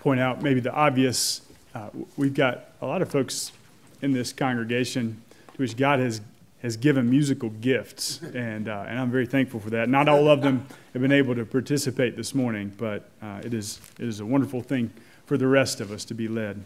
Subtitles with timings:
[0.00, 1.42] point out maybe the obvious.
[1.74, 3.52] Uh, we've got a lot of folks
[4.00, 6.22] in this congregation to which God has,
[6.62, 9.90] has given musical gifts, and, uh, and I'm very thankful for that.
[9.90, 13.78] Not all of them have been able to participate this morning, but uh, it, is,
[13.98, 14.90] it is a wonderful thing
[15.26, 16.64] for the rest of us to be led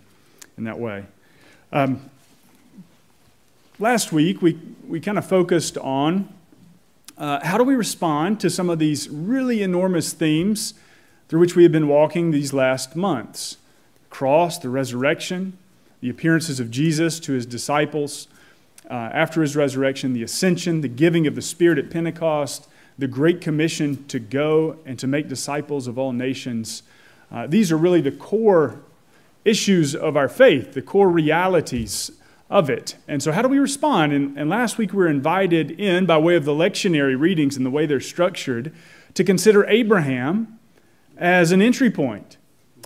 [0.57, 1.05] in that way.
[1.73, 2.09] Um,
[3.81, 6.33] last week, we, we kind of focused on
[7.19, 10.75] uh, how do we respond to some of these really enormous themes
[11.29, 13.57] through which we have been walking these last months
[14.03, 15.57] the cross, the resurrection,
[16.01, 18.29] the appearances of Jesus to his disciples
[18.91, 22.69] uh, after his resurrection, the ascension, the giving of the Spirit at Pentecost,
[22.99, 26.83] the Great Commission to go and to make disciples of all nations.
[27.33, 28.81] Uh, these are really the core
[29.45, 32.11] issues of our faith, the core realities
[32.51, 32.97] of it.
[33.09, 34.13] And so, how do we respond?
[34.13, 37.65] And, and, last week we were invited in, by way of the lectionary readings and
[37.65, 38.73] the way they're structured,
[39.15, 40.59] to consider Abraham
[41.17, 42.37] as an entry point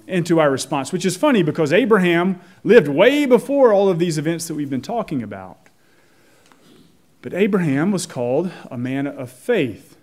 [0.06, 4.48] into our response, which is funny because Abraham lived way before all of these events
[4.48, 5.68] that we've been talking about.
[7.20, 9.96] But Abraham was called a man of faith.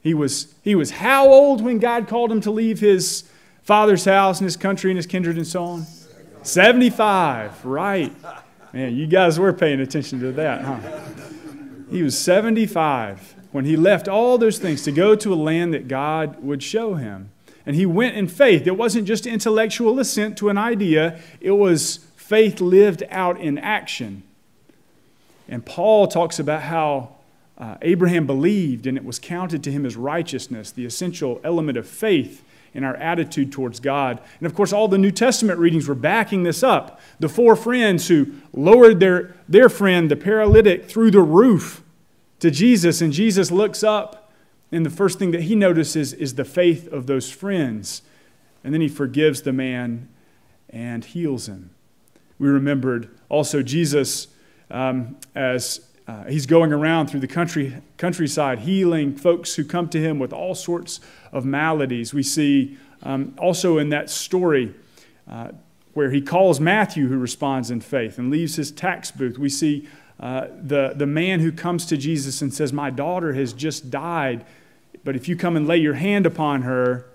[0.00, 3.24] He was, he was how old when God called him to leave his
[3.62, 5.86] father's house and his country and his kindred and so on?
[6.42, 8.12] 75, right.
[8.72, 10.78] Man, you guys were paying attention to that, huh?
[11.90, 15.88] He was 75 when he left all those things to go to a land that
[15.88, 17.30] God would show him.
[17.64, 18.66] And he went in faith.
[18.66, 24.22] It wasn't just intellectual assent to an idea, it was faith lived out in action.
[25.48, 27.16] And Paul talks about how
[27.58, 31.86] uh, Abraham believed and it was counted to him as righteousness, the essential element of
[31.86, 32.42] faith
[32.74, 34.20] in our attitude towards God.
[34.38, 37.00] And of course, all the New Testament readings were backing this up.
[37.20, 41.82] The four friends who lowered their, their friend, the paralytic, through the roof
[42.40, 44.21] to Jesus, and Jesus looks up,
[44.72, 48.02] and the first thing that he notices is the faith of those friends.
[48.64, 50.08] And then he forgives the man
[50.70, 51.70] and heals him.
[52.38, 54.28] We remembered also Jesus
[54.70, 60.00] um, as uh, he's going around through the country, countryside healing folks who come to
[60.00, 62.14] him with all sorts of maladies.
[62.14, 64.74] We see um, also in that story
[65.30, 65.50] uh,
[65.92, 69.38] where he calls Matthew, who responds in faith, and leaves his tax booth.
[69.38, 69.86] We see
[70.18, 74.44] uh, the, the man who comes to Jesus and says, My daughter has just died,
[75.04, 77.06] but if you come and lay your hand upon her,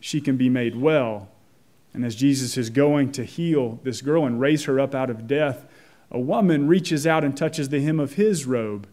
[0.00, 1.28] she can be made well.
[1.92, 5.26] And as Jesus is going to heal this girl and raise her up out of
[5.26, 5.64] death,
[6.10, 8.86] a woman reaches out and touches the hem of his robe,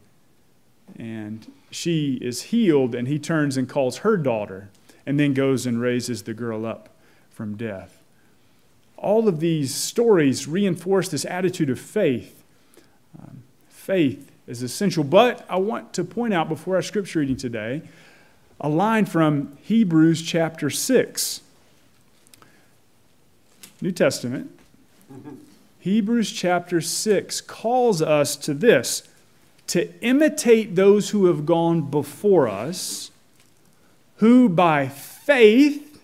[0.97, 4.69] and she is healed, and he turns and calls her daughter,
[5.05, 6.89] and then goes and raises the girl up
[7.29, 8.01] from death.
[8.97, 12.43] All of these stories reinforce this attitude of faith.
[13.19, 17.81] Um, faith is essential, but I want to point out before our scripture reading today
[18.59, 21.41] a line from Hebrews chapter 6.
[23.81, 24.51] New Testament.
[25.11, 25.35] Mm-hmm.
[25.79, 29.07] Hebrews chapter 6 calls us to this
[29.67, 33.09] to imitate those who have gone before us,
[34.17, 36.03] who by faith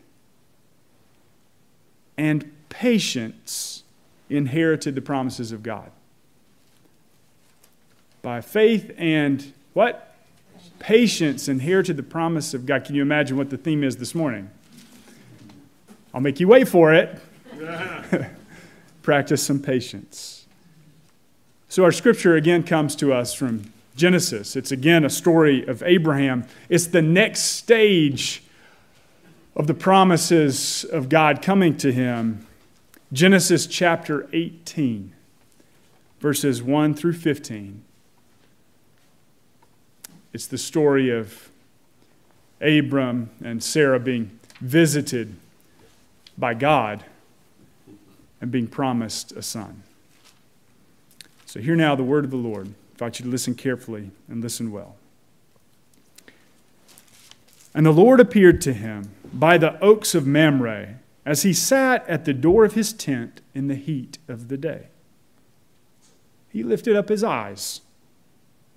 [2.17, 3.83] and patience
[4.29, 5.91] inherited the promises of God.
[8.27, 10.13] By faith and what?
[10.79, 12.83] Patience and here to the promise of God.
[12.83, 14.49] Can you imagine what the theme is this morning?
[16.13, 17.21] I'll make you wait for it.
[19.01, 20.45] practice some patience.
[21.69, 24.57] So, our scripture again comes to us from Genesis.
[24.57, 26.45] It's again a story of Abraham.
[26.67, 28.43] It's the next stage
[29.55, 32.45] of the promises of God coming to him.
[33.13, 35.13] Genesis chapter 18,
[36.19, 37.83] verses 1 through 15.
[40.37, 41.49] It's the story of
[42.61, 45.35] Abram and Sarah being visited
[46.37, 47.03] by God
[48.39, 49.81] and being promised a son.
[51.47, 52.67] So, hear now the word of the Lord.
[52.67, 54.97] I invite you to listen carefully and listen well.
[57.73, 62.25] And the Lord appeared to him by the oaks of Mamre as he sat at
[62.25, 64.89] the door of his tent in the heat of the day.
[66.51, 67.81] He lifted up his eyes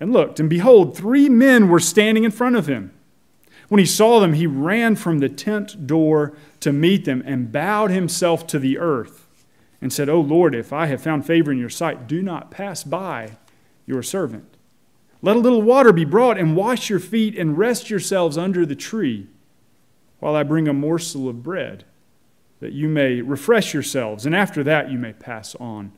[0.01, 2.91] and looked, and behold, three men were standing in front of him.
[3.69, 7.91] When he saw them, he ran from the tent door to meet them and bowed
[7.91, 9.27] himself to the earth
[9.79, 12.83] and said, O Lord, if I have found favor in your sight, do not pass
[12.83, 13.37] by
[13.85, 14.57] your servant.
[15.21, 18.75] Let a little water be brought and wash your feet and rest yourselves under the
[18.75, 19.27] tree
[20.19, 21.85] while I bring a morsel of bread,
[22.59, 25.91] that you may refresh yourselves, and after that you may pass on,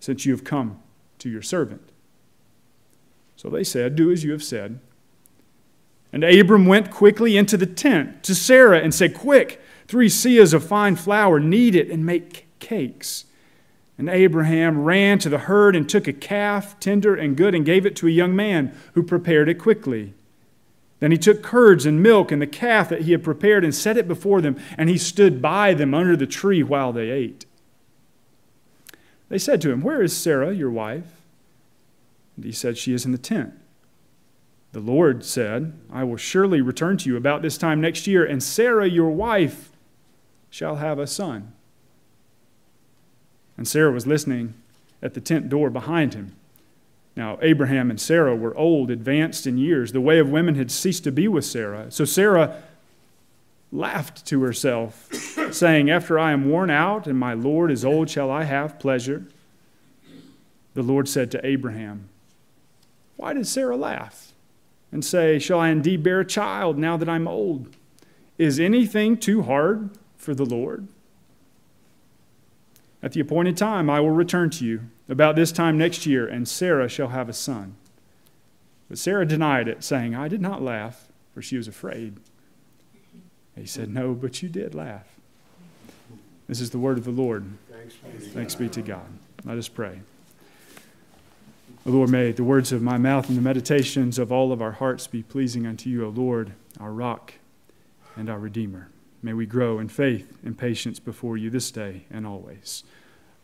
[0.00, 0.80] since you have come
[1.18, 1.90] to your servant.
[3.44, 4.80] So they said, Do as you have said.
[6.14, 10.66] And Abram went quickly into the tent to Sarah and said, Quick, three seahs of
[10.66, 13.26] fine flour, knead it, and make cakes.
[13.98, 17.84] And Abraham ran to the herd and took a calf, tender and good, and gave
[17.84, 20.14] it to a young man who prepared it quickly.
[21.00, 23.98] Then he took curds and milk and the calf that he had prepared and set
[23.98, 27.44] it before them, and he stood by them under the tree while they ate.
[29.28, 31.23] They said to him, Where is Sarah, your wife?
[32.36, 33.54] And he said, She is in the tent.
[34.72, 38.42] The Lord said, I will surely return to you about this time next year, and
[38.42, 39.70] Sarah, your wife,
[40.50, 41.52] shall have a son.
[43.56, 44.54] And Sarah was listening
[45.00, 46.34] at the tent door behind him.
[47.16, 49.92] Now, Abraham and Sarah were old, advanced in years.
[49.92, 51.90] The way of women had ceased to be with Sarah.
[51.90, 52.60] So Sarah
[53.70, 55.08] laughed to herself,
[55.52, 59.26] saying, After I am worn out and my Lord is old, shall I have pleasure?
[60.74, 62.08] The Lord said to Abraham,
[63.16, 64.32] Why did Sarah laugh
[64.92, 67.76] and say, Shall I indeed bear a child now that I'm old?
[68.38, 70.88] Is anything too hard for the Lord?
[73.02, 76.48] At the appointed time, I will return to you about this time next year, and
[76.48, 77.76] Sarah shall have a son.
[78.88, 82.16] But Sarah denied it, saying, I did not laugh, for she was afraid.
[83.56, 85.06] He said, No, but you did laugh.
[86.48, 87.44] This is the word of the Lord.
[87.70, 89.06] Thanks be, Thanks be to God.
[89.44, 90.00] Let us pray.
[91.86, 94.72] O Lord, may the words of my mouth and the meditations of all of our
[94.72, 97.34] hearts be pleasing unto you, O Lord, our rock
[98.16, 98.88] and our Redeemer.
[99.22, 102.84] May we grow in faith and patience before you this day and always.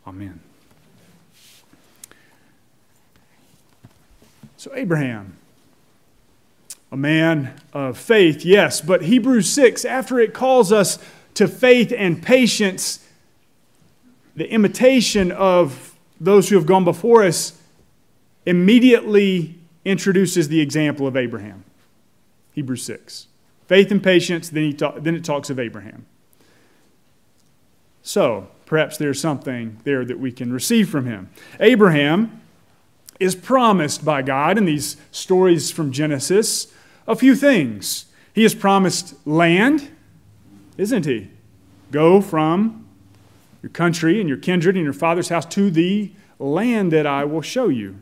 [0.07, 0.41] Amen.
[4.57, 5.37] So, Abraham,
[6.91, 10.99] a man of faith, yes, but Hebrews 6, after it calls us
[11.35, 13.07] to faith and patience,
[14.35, 17.60] the imitation of those who have gone before us
[18.51, 19.55] immediately
[19.85, 21.65] introduces the example of Abraham.
[22.53, 23.29] Hebrews 6.
[23.69, 26.05] Faith and patience, then, he then it talks of Abraham.
[28.03, 31.31] So, perhaps there's something there that we can receive from him.
[31.61, 32.41] Abraham
[33.21, 36.75] is promised by God in these stories from Genesis
[37.07, 38.07] a few things.
[38.35, 39.91] He is promised land,
[40.77, 41.29] isn't he?
[41.93, 42.89] Go from
[43.63, 46.11] your country and your kindred and your father's house to the
[46.41, 48.01] land that I will show you.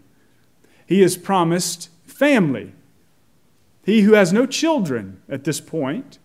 [0.88, 2.72] He is promised family.
[3.84, 6.18] He who has no children at this point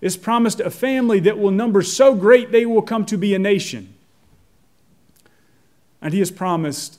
[0.00, 3.38] is promised a family that will number so great they will come to be a
[3.38, 3.94] nation.
[6.02, 6.98] And he is promised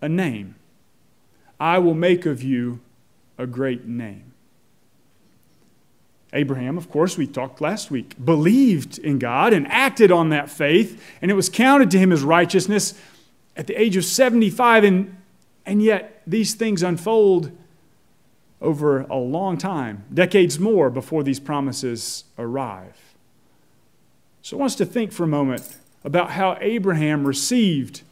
[0.00, 0.54] a name.
[1.58, 2.78] I will make of you
[3.36, 4.32] a great name.
[6.32, 11.02] Abraham, of course, we talked last week, believed in God and acted on that faith,
[11.20, 12.94] and it was counted to him as righteousness
[13.56, 14.84] at the age of 75.
[14.84, 15.17] And,
[15.68, 17.52] and yet, these things unfold
[18.60, 22.96] over a long time, decades more before these promises arrive.
[24.40, 28.02] So I want us to think for a moment about how Abraham received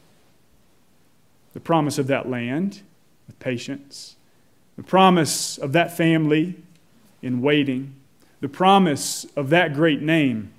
[1.53, 2.83] the promise of that land
[3.25, 4.15] with patience,
[4.75, 6.55] the promise of that family
[7.23, 7.95] in waiting,
[8.39, 10.53] the promise of that great name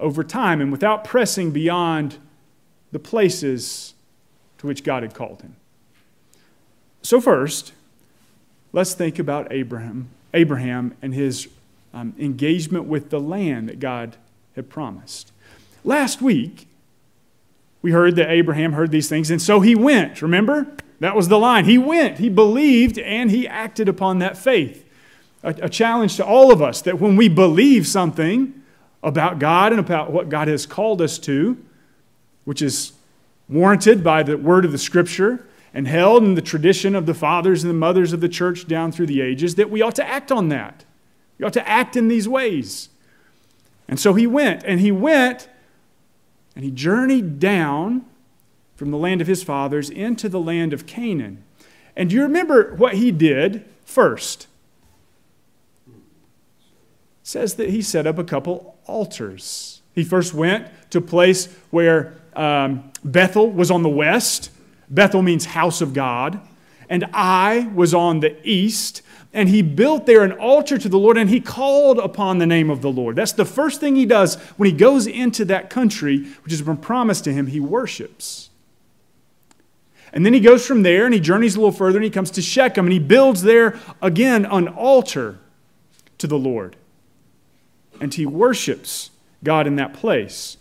[0.00, 2.16] over time and without pressing beyond
[2.90, 3.92] the places
[4.56, 5.56] to which God had called him.
[7.02, 7.72] So, first,
[8.72, 11.48] let's think about Abraham, Abraham and his
[11.94, 14.16] um, engagement with the land that God
[14.54, 15.32] had promised.
[15.84, 16.66] Last week,
[17.80, 20.20] we heard that Abraham heard these things, and so he went.
[20.20, 20.66] Remember?
[21.00, 21.64] That was the line.
[21.64, 24.84] He went, he believed, and he acted upon that faith.
[25.44, 28.62] A, a challenge to all of us that when we believe something
[29.02, 31.56] about God and about what God has called us to,
[32.44, 32.92] which is
[33.48, 37.62] warranted by the word of the scripture, and held in the tradition of the fathers
[37.62, 40.32] and the mothers of the church down through the ages that we ought to act
[40.32, 40.84] on that.
[41.38, 42.88] We ought to act in these ways.
[43.88, 45.48] And so he went, and he went,
[46.54, 48.04] and he journeyed down
[48.76, 51.42] from the land of his fathers into the land of Canaan.
[51.96, 54.46] And do you remember what he did first?
[55.88, 55.94] It
[57.22, 59.82] says that he set up a couple altars.
[59.94, 64.50] He first went to a place where um, Bethel was on the west,
[64.90, 66.40] Bethel means house of God.
[66.88, 69.02] And Ai was on the east.
[69.32, 72.70] And he built there an altar to the Lord and he called upon the name
[72.70, 73.14] of the Lord.
[73.14, 76.78] That's the first thing he does when he goes into that country, which has been
[76.78, 77.46] promised to him.
[77.46, 78.48] He worships.
[80.14, 82.30] And then he goes from there and he journeys a little further and he comes
[82.32, 85.38] to Shechem and he builds there again an altar
[86.16, 86.76] to the Lord.
[88.00, 89.10] And he worships
[89.44, 90.56] God in that place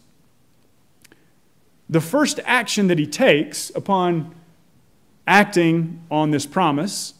[1.90, 4.36] the first action that he takes upon
[5.26, 7.14] acting on this promise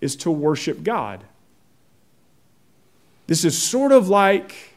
[0.00, 1.24] is to worship God.
[3.26, 4.74] This is sort of like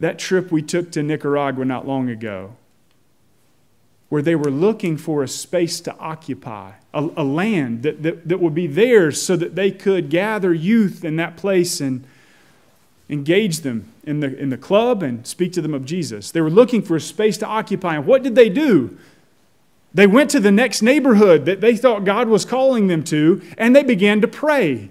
[0.00, 2.56] that trip we took to Nicaragua not long ago,
[4.08, 8.40] where they were looking for a space to occupy, a, a land that, that, that
[8.40, 12.04] would be theirs so that they could gather youth in that place and
[13.08, 16.30] engage them in the, in the club and speak to them of Jesus.
[16.30, 17.96] They were looking for a space to occupy.
[17.96, 18.96] And what did they do?
[19.94, 23.76] They went to the next neighborhood that they thought God was calling them to, and
[23.76, 24.90] they began to pray.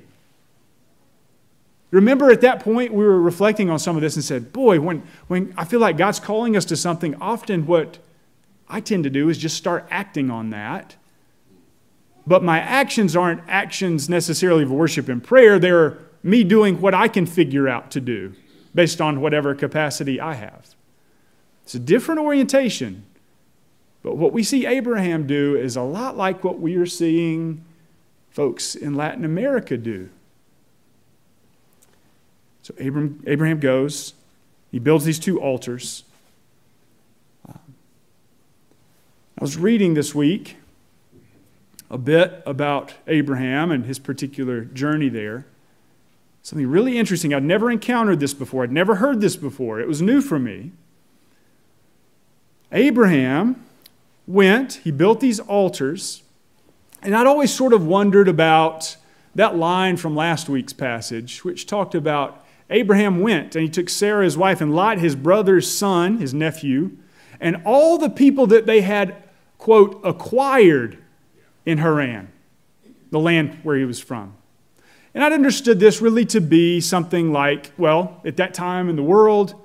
[1.89, 5.03] Remember at that point, we were reflecting on some of this and said, Boy, when,
[5.27, 7.97] when I feel like God's calling us to something, often what
[8.69, 10.95] I tend to do is just start acting on that.
[12.25, 17.07] But my actions aren't actions necessarily of worship and prayer, they're me doing what I
[17.07, 18.33] can figure out to do
[18.73, 20.75] based on whatever capacity I have.
[21.63, 23.05] It's a different orientation.
[24.03, 27.63] But what we see Abraham do is a lot like what we are seeing
[28.29, 30.09] folks in Latin America do.
[32.63, 34.13] So Abraham, Abraham goes,
[34.71, 36.03] he builds these two altars.
[37.47, 37.75] Um,
[39.37, 40.57] I was reading this week
[41.89, 45.45] a bit about Abraham and his particular journey there.
[46.43, 47.33] Something really interesting.
[47.33, 49.79] I'd never encountered this before, I'd never heard this before.
[49.79, 50.71] It was new for me.
[52.71, 53.65] Abraham
[54.25, 56.23] went, he built these altars,
[57.01, 58.95] and I'd always sort of wondered about
[59.35, 64.23] that line from last week's passage, which talked about Abraham went and he took Sarah,
[64.23, 66.91] his wife, and Lot, his brother's son, his nephew,
[67.39, 69.15] and all the people that they had,
[69.57, 70.97] quote, acquired
[71.65, 72.31] in Haran,
[73.09, 74.35] the land where he was from.
[75.13, 79.03] And I'd understood this really to be something like, well, at that time in the
[79.03, 79.55] world,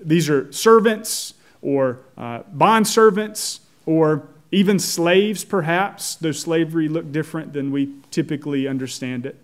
[0.00, 7.52] these are servants or uh, bond servants or even slaves, perhaps, though slavery looked different
[7.52, 9.36] than we typically understand it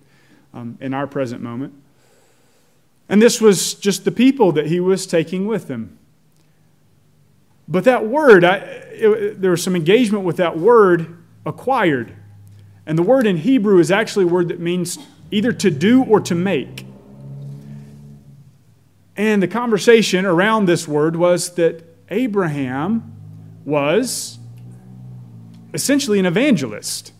[0.55, 1.75] um, in our present moment.
[3.09, 5.99] And this was just the people that he was taking with him.
[7.67, 12.15] But that word, I, it, there was some engagement with that word, acquired.
[12.87, 14.99] And the word in Hebrew is actually a word that means
[15.31, 16.87] either to do or to make.
[19.17, 23.13] And the conversation around this word was that Abraham
[23.65, 24.39] was
[25.75, 27.13] essentially an evangelist.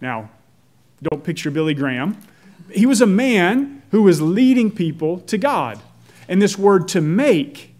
[0.00, 0.30] Now,
[1.02, 2.16] don't picture Billy Graham.
[2.70, 5.80] He was a man who was leading people to God.
[6.28, 7.74] And this word to make,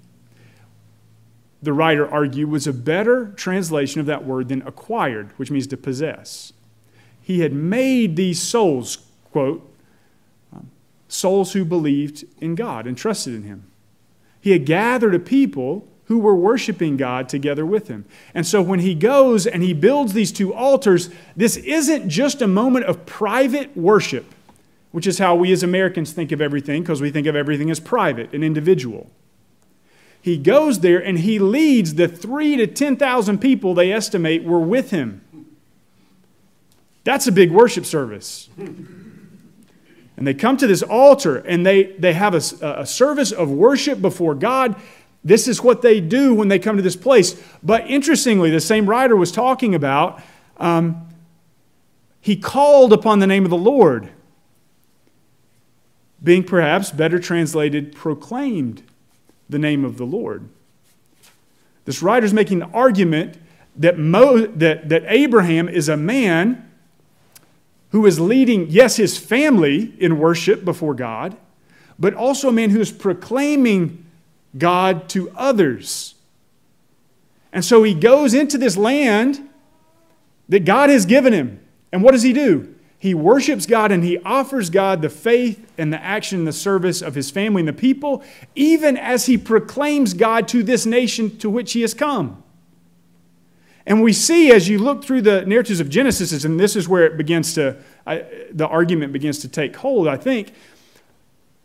[1.62, 5.76] the writer argued, was a better translation of that word than acquired, which means to
[5.76, 6.52] possess.
[7.23, 8.99] He had made these souls,
[9.35, 9.69] quote,
[11.09, 13.64] souls who believed in God and trusted in Him.
[14.41, 18.05] He had gathered a people who were worshiping God together with him.
[18.33, 22.47] And so when he goes and he builds these two altars, this isn't just a
[22.47, 24.26] moment of private worship,
[24.93, 27.81] which is how we as Americans think of everything, because we think of everything as
[27.81, 29.11] private and individual.
[30.21, 34.91] He goes there and he leads the three to 10,000 people they estimate were with
[34.91, 35.23] him.
[37.03, 38.50] That's a big worship service.
[40.16, 44.00] And they come to this altar and they, they have a, a service of worship
[44.00, 44.76] before God.
[45.25, 47.40] This is what they do when they come to this place.
[47.62, 50.23] But interestingly, the same writer was talking about
[50.59, 51.09] um,
[52.21, 54.11] he called upon the name of the Lord,
[56.23, 58.83] being perhaps better translated, proclaimed
[59.49, 60.49] the name of the Lord.
[61.85, 63.37] This writer is making the argument
[63.76, 66.63] that, Mo, that, that Abraham is a man
[67.94, 71.36] who is leading, yes, his family in worship before God,
[71.96, 74.04] but also a man who is proclaiming
[74.58, 76.16] God to others.
[77.52, 79.48] And so he goes into this land
[80.48, 81.64] that God has given him.
[81.92, 82.74] And what does he do?
[82.98, 87.00] He worships God and he offers God the faith and the action and the service
[87.00, 88.24] of his family and the people,
[88.56, 92.42] even as he proclaims God to this nation to which he has come.
[93.87, 97.05] And we see as you look through the narratives of Genesis, and this is where
[97.05, 97.76] it begins to,
[98.07, 100.55] I, the argument begins to take hold, I think.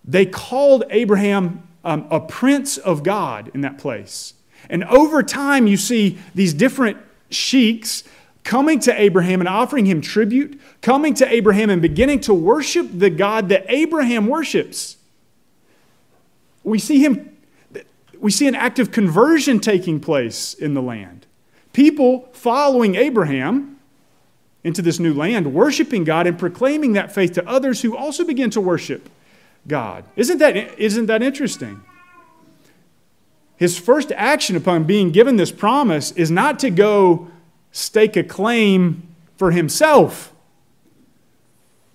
[0.03, 4.33] They called Abraham um, a prince of God in that place.
[4.69, 6.97] And over time, you see these different
[7.29, 8.03] sheiks
[8.43, 13.09] coming to Abraham and offering him tribute, coming to Abraham and beginning to worship the
[13.09, 14.97] God that Abraham worships.
[16.63, 17.37] We see him,
[18.19, 21.18] we see an act of conversion taking place in the land.
[21.79, 23.79] People following Abraham
[24.65, 28.49] into this new land, worshiping God and proclaiming that faith to others who also begin
[28.49, 29.09] to worship
[29.65, 30.03] God.
[30.17, 31.81] Isn't that, isn't that interesting?
[33.55, 37.29] His first action upon being given this promise is not to go
[37.71, 39.07] stake a claim
[39.37, 40.33] for himself,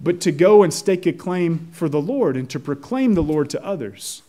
[0.00, 3.50] but to go and stake a claim for the Lord and to proclaim the Lord
[3.50, 4.22] to others.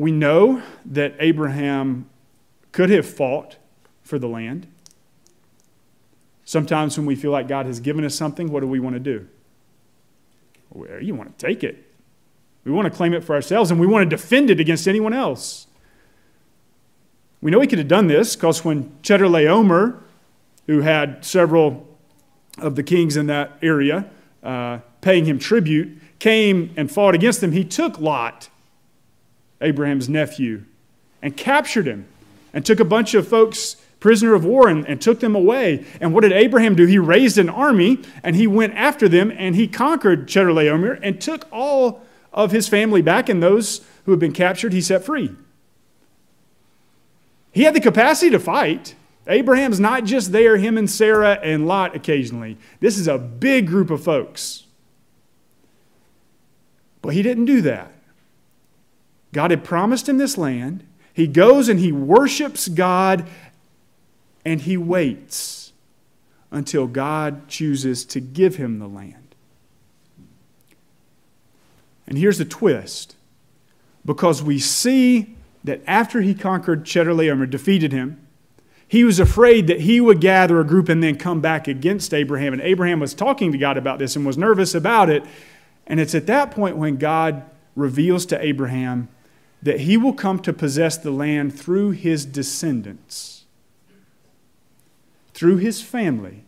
[0.00, 2.08] We know that Abraham
[2.72, 3.58] could have fought
[4.02, 4.66] for the land.
[6.42, 9.00] Sometimes when we feel like God has given us something, what do we want to
[9.00, 9.28] do?
[10.70, 11.92] Well, you want to take it.
[12.64, 15.12] We want to claim it for ourselves and we want to defend it against anyone
[15.12, 15.66] else.
[17.42, 20.00] We know he could have done this because when Chedorlaomer,
[20.66, 21.86] who had several
[22.56, 24.08] of the kings in that area
[24.42, 28.48] uh, paying him tribute, came and fought against him, he took Lot,
[29.60, 30.64] Abraham's nephew,
[31.22, 32.06] and captured him
[32.52, 35.84] and took a bunch of folks prisoner of war and, and, took them away.
[36.00, 36.86] And what did Abraham do?
[36.86, 41.46] He raised an army and he went after them and he conquered Chedorlaomer and took
[41.52, 42.02] all
[42.32, 45.30] of his family back and those who had been captured he set free.
[47.52, 48.94] He had the capacity to fight.
[49.26, 52.56] Abraham's not just there, him and Sarah and Lot occasionally.
[52.80, 54.64] This is a big group of folks.
[57.02, 57.92] But he didn't do that.
[59.32, 60.84] God had promised him this land.
[61.12, 63.26] He goes and he worships God
[64.44, 65.72] and he waits
[66.50, 69.34] until God chooses to give him the land.
[72.06, 73.16] And here's the twist
[74.04, 78.26] because we see that after he conquered Chedorlaomer, defeated him,
[78.88, 82.52] he was afraid that he would gather a group and then come back against Abraham.
[82.52, 85.22] And Abraham was talking to God about this and was nervous about it.
[85.86, 87.44] And it's at that point when God
[87.76, 89.08] reveals to Abraham
[89.62, 93.44] that he will come to possess the land through his descendants,
[95.34, 96.44] through his family.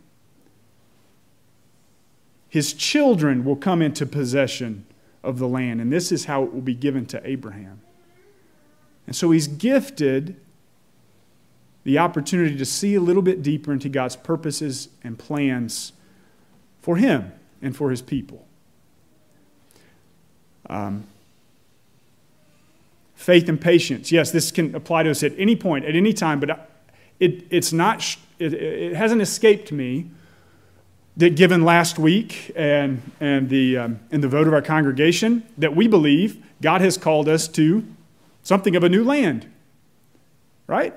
[2.49, 4.87] His children will come into possession
[5.23, 7.81] of the land, and this is how it will be given to Abraham.
[9.07, 10.37] And so he's gifted
[11.85, 15.93] the opportunity to see a little bit deeper into God's purposes and plans
[16.81, 18.47] for him and for his people.
[20.69, 21.07] Um,
[23.23, 24.11] faith and patience.
[24.11, 26.69] Yes, this can apply to us at any point, at any time, but
[27.21, 30.11] it, it's not, it, it hasn't escaped me
[31.17, 35.77] that given last week and, and, the, um, and the vote of our congregation, that
[35.77, 37.85] we believe God has called us to
[38.43, 39.49] something of a new land.
[40.67, 40.95] Right?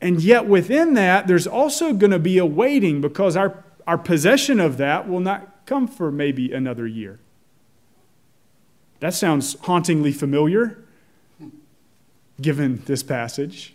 [0.00, 4.58] And yet, within that, there's also going to be a waiting because our, our possession
[4.58, 7.20] of that will not come for maybe another year.
[9.00, 10.78] That sounds hauntingly familiar
[12.40, 13.74] given this passage.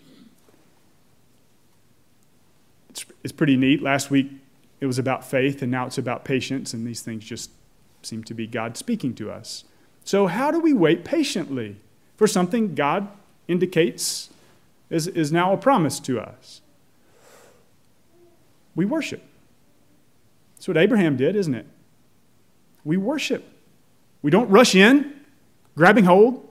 [2.90, 3.82] It's, it's pretty neat.
[3.82, 4.32] Last week
[4.80, 7.52] it was about faith, and now it's about patience, and these things just
[8.02, 9.64] seem to be God speaking to us.
[10.04, 11.78] So, how do we wait patiently
[12.18, 13.08] for something God
[13.48, 14.30] indicates
[14.90, 16.62] is, is now a promise to us?
[18.76, 19.24] We worship.
[20.56, 21.68] That's what Abraham did, isn't it?
[22.84, 23.46] We worship.
[24.22, 25.13] We don't rush in,
[25.76, 26.50] grabbing hold.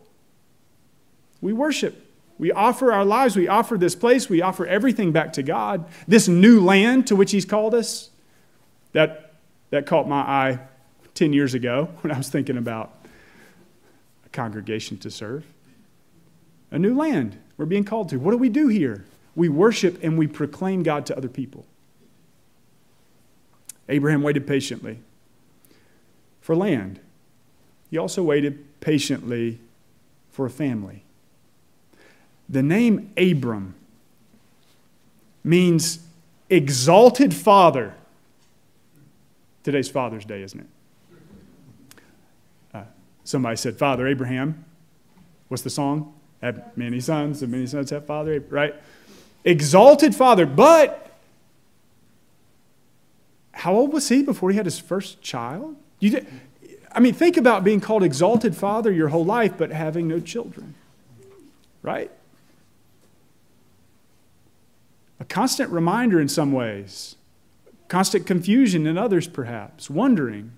[1.41, 1.99] We worship.
[2.39, 5.85] We offer our lives, we offer this place, we offer everything back to God.
[6.09, 8.11] This new land to which He's called us,
[8.93, 9.35] that,
[9.71, 10.59] that caught my eye
[11.15, 12.93] 10 years ago when I was thinking about
[14.27, 15.45] a congregation to serve.
[16.71, 18.17] A new land we're being called to.
[18.17, 19.05] What do we do here?
[19.37, 21.65] We worship and we proclaim God to other people.
[23.89, 24.99] Abraham waited patiently
[26.41, 26.99] for land.
[27.91, 29.59] He also waited patiently
[30.31, 31.05] for a family.
[32.49, 33.75] The name Abram
[35.43, 36.01] means
[36.51, 37.95] exalted father.
[39.63, 40.67] Today's Father's Day, isn't it?
[42.75, 42.83] Uh,
[43.25, 44.65] somebody said, Father Abraham.
[45.49, 46.13] What's the song?
[46.43, 48.83] Have many sons, and many sons have father, Abraham, right?
[49.45, 50.99] Exalted father, but
[53.53, 55.77] how old was he before he had his first child?
[56.01, 56.27] You,
[56.95, 60.75] I mean, think about being called exalted father your whole life, but having no children,
[61.83, 62.11] right?
[65.23, 67.15] a constant reminder in some ways,
[67.87, 70.51] constant confusion in others, perhaps, wondering.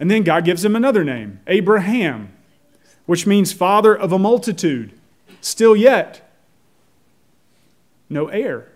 [0.00, 2.32] And then God gives him another name, Abraham,
[3.06, 4.90] which means father of a multitude.
[5.40, 6.28] Still yet,
[8.10, 8.72] no heir.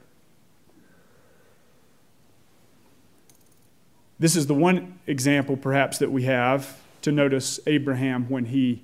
[4.19, 8.83] This is the one example, perhaps, that we have to notice Abraham when he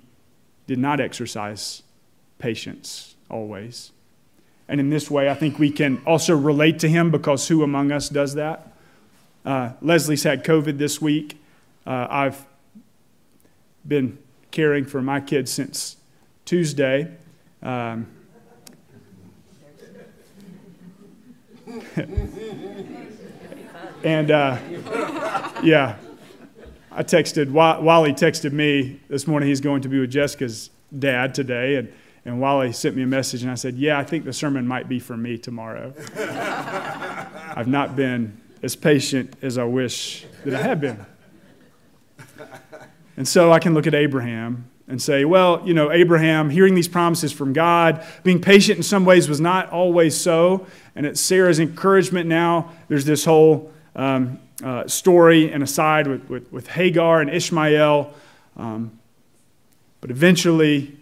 [0.67, 1.83] did not exercise
[2.39, 3.93] patience always.
[4.69, 7.93] And in this way, I think we can also relate to him because who among
[7.93, 8.73] us does that?
[9.45, 11.43] Uh, Leslie's had COVID this week.
[11.87, 12.47] Uh, I've
[13.87, 14.19] been
[14.51, 15.97] caring for my kids since
[16.45, 17.11] Tuesday.
[17.63, 18.07] Um,
[24.05, 24.59] and uh,
[25.63, 25.97] yeah,
[26.91, 31.77] I texted, Wally texted me this morning, he's going to be with Jessica's dad today.
[31.77, 31.93] And,
[32.25, 34.89] and Wally sent me a message, and I said, Yeah, I think the sermon might
[34.89, 35.93] be for me tomorrow.
[36.17, 41.05] I've not been as patient as I wish that I had been.
[43.17, 46.89] And so I can look at Abraham and say, well, you know, Abraham hearing these
[46.89, 50.67] promises from God, being patient in some ways was not always so.
[50.95, 56.53] And at Sarah's encouragement now, there's this whole um, uh, story and aside with, with,
[56.53, 58.13] with, Hagar and Ishmael.
[58.57, 58.99] Um,
[60.01, 60.97] but eventually,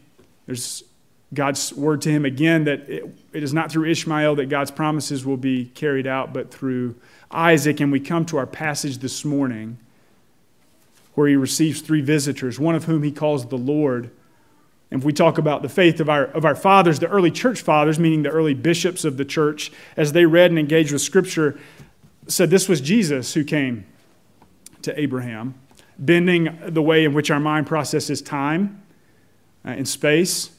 [0.47, 0.85] there's
[1.33, 5.25] God's word to him again that it, it is not through Ishmael that God's promises
[5.25, 6.97] will be carried out, but through
[7.31, 7.81] Isaac.
[7.81, 9.79] And we come to our passage this morning
[11.15, 14.11] where he receives three visitors, one of whom he calls the Lord.
[14.91, 17.61] And if we talk about the faith of our, of our fathers, the early church
[17.61, 21.59] fathers, meaning the early bishops of the church, as they read and engaged with Scripture,
[22.27, 23.85] said this was Jesus who came
[24.83, 25.55] to Abraham,
[25.99, 28.83] bending the way in which our mind processes time
[29.65, 30.51] uh, and space.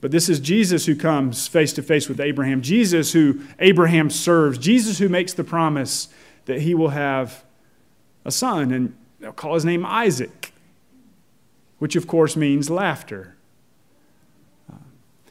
[0.00, 4.58] But this is Jesus who comes face to face with Abraham, Jesus who Abraham serves,
[4.58, 6.08] Jesus who makes the promise
[6.44, 7.44] that he will have
[8.24, 8.72] a son.
[8.72, 10.52] And They'll call his name Isaac,
[11.78, 13.36] which of course means laughter.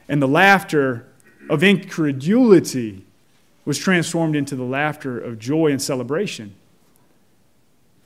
[0.09, 1.07] And the laughter
[1.49, 3.04] of incredulity
[3.65, 6.53] was transformed into the laughter of joy and celebration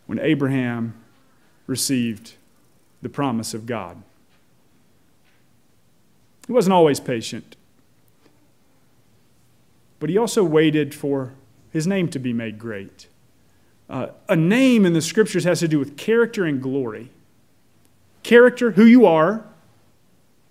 [0.08, 0.94] when Abraham
[1.68, 2.34] received
[3.02, 4.02] the promise of God.
[6.48, 7.56] He wasn't always patient,
[10.00, 11.34] but he also waited for
[11.72, 13.08] his name to be made great.
[13.90, 17.10] Uh, a name in the scriptures has to do with character and glory.
[18.24, 19.46] Character, who you are,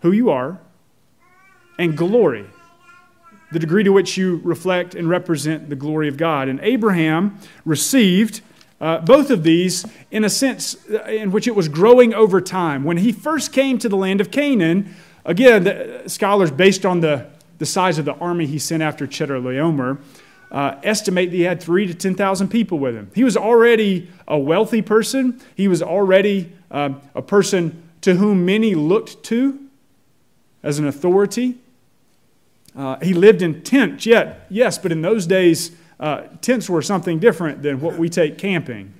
[0.00, 0.60] who you are,
[1.78, 2.46] and glory,
[3.50, 6.48] the degree to which you reflect and represent the glory of God.
[6.48, 8.40] And Abraham received
[8.80, 12.84] uh, both of these in a sense uh, in which it was growing over time.
[12.84, 17.26] When he first came to the land of Canaan, again, the scholars, based on the,
[17.58, 19.98] the size of the army he sent after Chedorlaomer,
[20.50, 23.10] uh, estimate that he had three to 10,000 people with him.
[23.14, 25.40] He was already a wealthy person.
[25.54, 29.58] He was already uh, a person to whom many looked to
[30.62, 31.58] as an authority.
[32.78, 37.18] Uh, he lived in tents, yet, yes, but in those days, uh, tents were something
[37.18, 38.94] different than what we take camping.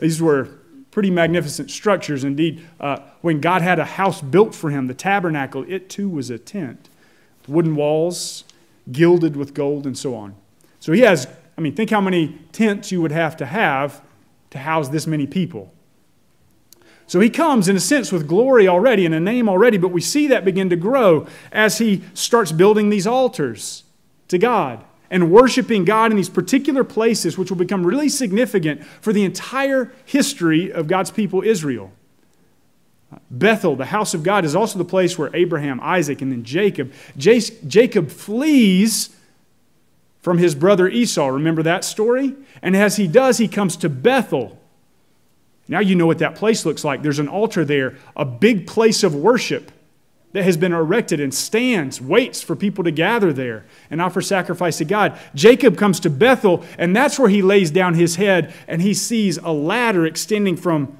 [0.00, 0.48] These were
[0.90, 2.24] pretty magnificent structures.
[2.24, 6.28] Indeed, uh, when God had a house built for him, the tabernacle, it too was
[6.28, 6.88] a tent.
[7.46, 8.42] Wooden walls,
[8.90, 10.34] gilded with gold, and so on.
[10.80, 14.02] So he has, I mean, think how many tents you would have to have
[14.50, 15.72] to house this many people.
[17.10, 20.00] So he comes, in a sense, with glory already and a name already, but we
[20.00, 23.82] see that begin to grow as he starts building these altars
[24.28, 29.12] to God and worshiping God in these particular places, which will become really significant for
[29.12, 31.90] the entire history of God's people, Israel.
[33.28, 36.92] Bethel, the house of God, is also the place where Abraham, Isaac, and then Jacob.
[37.16, 39.16] Jacob flees
[40.20, 41.26] from his brother Esau.
[41.26, 42.36] Remember that story?
[42.62, 44.59] And as he does, he comes to Bethel.
[45.70, 47.00] Now you know what that place looks like.
[47.00, 49.70] There's an altar there, a big place of worship
[50.32, 54.78] that has been erected and stands, waits for people to gather there and offer sacrifice
[54.78, 55.16] to God.
[55.32, 59.38] Jacob comes to Bethel, and that's where he lays down his head and he sees
[59.38, 60.98] a ladder extending from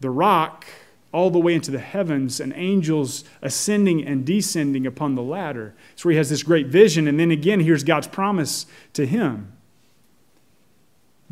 [0.00, 0.64] the rock
[1.12, 5.74] all the way into the heavens and angels ascending and descending upon the ladder.
[5.96, 7.06] So he has this great vision.
[7.06, 8.64] And then again, here's God's promise
[8.94, 9.52] to him.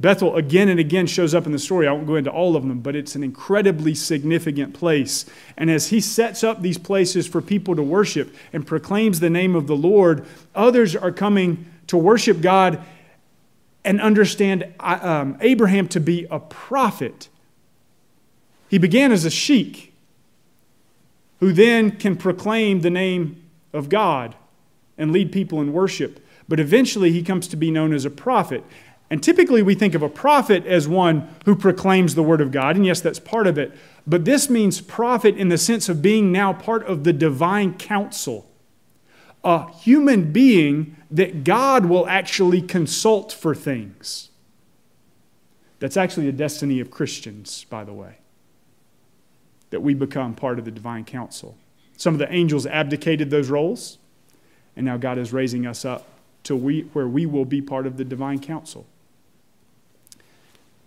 [0.01, 1.87] Bethel again and again shows up in the story.
[1.87, 5.27] I won't go into all of them, but it's an incredibly significant place.
[5.57, 9.55] And as he sets up these places for people to worship and proclaims the name
[9.55, 12.83] of the Lord, others are coming to worship God
[13.85, 17.29] and understand uh, um, Abraham to be a prophet
[18.71, 19.93] he began as a sheik
[21.41, 24.37] who then can proclaim the name of God
[24.97, 26.25] and lead people in worship.
[26.49, 28.63] But eventually he comes to be known as a prophet.
[29.11, 32.77] And typically we think of a prophet as one who proclaims the word of God.
[32.77, 33.73] And yes, that's part of it.
[34.07, 38.49] But this means prophet in the sense of being now part of the divine council.
[39.43, 44.31] A human being that God will actually consult for things.
[45.81, 48.19] That's actually the destiny of Christians, by the way
[49.71, 51.57] that we become part of the divine council.
[51.97, 53.99] Some of the angels abdicated those roles,
[54.77, 56.07] and now God is raising us up
[56.45, 58.87] to we, where we will be part of the divine council.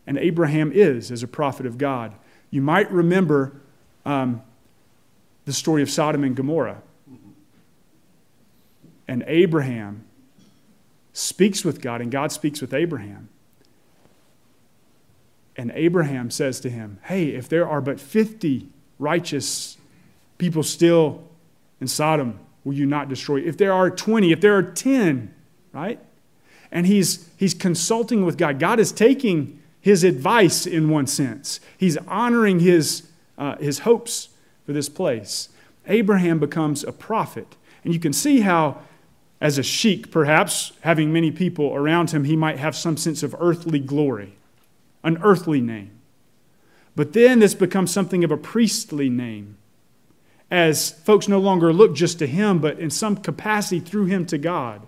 [0.05, 2.13] And Abraham is, as a prophet of God.
[2.49, 3.61] You might remember
[4.05, 4.41] um,
[5.45, 6.81] the story of Sodom and Gomorrah.
[9.07, 10.05] And Abraham
[11.13, 13.29] speaks with God, and God speaks with Abraham.
[15.55, 19.77] And Abraham says to him, Hey, if there are but 50 righteous
[20.37, 21.23] people still
[21.79, 23.39] in Sodom, will you not destroy?
[23.39, 25.33] If there are 20, if there are 10,
[25.71, 25.99] right?
[26.71, 28.57] And he's, he's consulting with God.
[28.57, 34.29] God is taking his advice in one sense, he's honoring his, uh, his hopes
[34.65, 35.49] for this place.
[35.87, 37.57] Abraham becomes a prophet.
[37.83, 38.79] And you can see how,
[39.41, 43.35] as a sheik, perhaps, having many people around him, he might have some sense of
[43.37, 44.37] earthly glory,
[45.03, 45.91] an earthly name.
[46.95, 49.57] But then this becomes something of a priestly name
[50.49, 54.37] as folks no longer look just to him, but in some capacity through him to
[54.37, 54.87] God.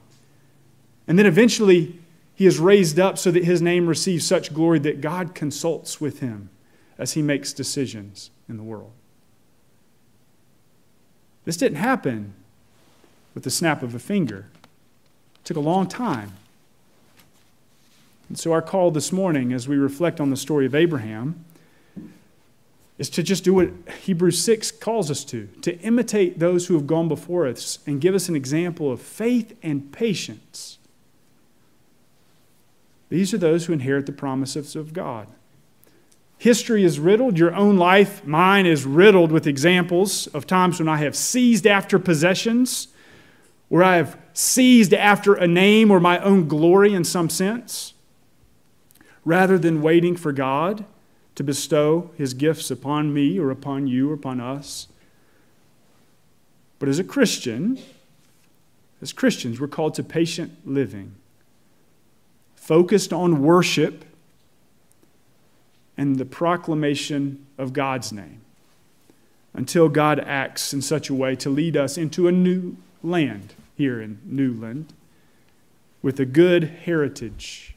[1.06, 2.00] And then eventually,
[2.36, 6.20] he is raised up so that his name receives such glory that God consults with
[6.20, 6.50] him
[6.98, 8.92] as he makes decisions in the world.
[11.46, 12.34] This didn't happen
[13.34, 14.48] with the snap of a finger,
[15.36, 16.34] it took a long time.
[18.28, 21.46] And so, our call this morning, as we reflect on the story of Abraham,
[22.98, 23.70] is to just do what
[24.04, 28.16] Hebrews 6 calls us to to imitate those who have gone before us and give
[28.16, 30.80] us an example of faith and patience.
[33.16, 35.30] These are those who inherit the promises of God.
[36.38, 37.40] History is riddled.
[37.40, 41.98] Your own life, mine, is riddled with examples of times when I have seized after
[41.98, 42.90] possessions,
[43.70, 47.94] where I have seized after a name or my own glory in some sense,
[49.24, 50.84] rather than waiting for God
[51.36, 54.90] to bestow his gifts upon me or upon you or upon us.
[56.80, 57.80] But as a Christian,
[59.02, 61.16] as Christians, we're called to patient living,
[62.66, 64.04] focused on worship
[65.96, 68.42] and the proclamation of God's name
[69.54, 74.02] until God acts in such a way to lead us into a new land here
[74.02, 74.94] in Newland
[76.02, 77.76] with a good heritage.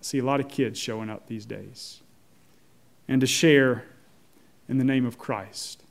[0.00, 2.00] I see a lot of kids showing up these days
[3.06, 3.84] and to share
[4.68, 5.84] in the name of Christ.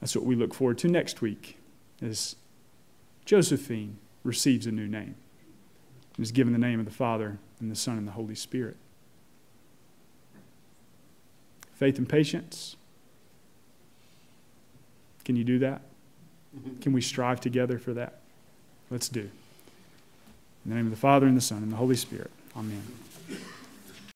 [0.00, 1.56] That's what we look forward to next week
[2.02, 2.34] as
[3.24, 5.14] Josephine receives a new name
[6.20, 8.76] is given the name of the Father and the Son and the Holy Spirit.
[11.74, 12.76] Faith and patience.
[15.24, 15.80] Can you do that?
[16.56, 16.80] Mm-hmm.
[16.80, 18.20] Can we strive together for that?
[18.90, 19.30] Let's do.
[20.64, 22.30] In the name of the Father and the Son and the Holy Spirit.
[22.56, 22.82] Amen.